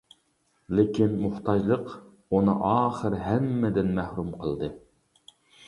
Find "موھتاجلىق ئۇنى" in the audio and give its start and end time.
1.25-2.57